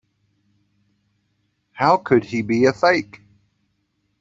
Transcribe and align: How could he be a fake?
How 1.73 1.97
could 1.97 2.23
he 2.23 2.41
be 2.41 2.65
a 2.65 2.73
fake? 2.73 3.21